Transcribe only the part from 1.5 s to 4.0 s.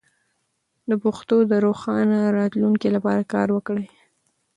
د روښانه راتلونکي لپاره کار وکړئ.